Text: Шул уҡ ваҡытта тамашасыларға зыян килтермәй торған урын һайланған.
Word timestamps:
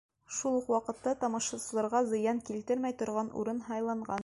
Шул 0.35 0.55
уҡ 0.59 0.71
ваҡытта 0.75 1.13
тамашасыларға 1.25 2.03
зыян 2.13 2.41
килтермәй 2.49 2.99
торған 3.05 3.33
урын 3.43 3.65
һайланған. 3.71 4.19